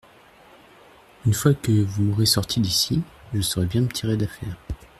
[1.27, 3.03] Une fois que vous m'aurez sortie d'ici,
[3.35, 4.57] je saurai bien me tirer d'affaires.